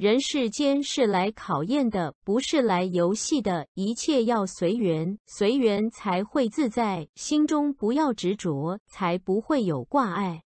[0.00, 10.40] 人世间是来考验的不是来游戏的一切要随缘随缘才会自在心中不要执着才不会有挂碍。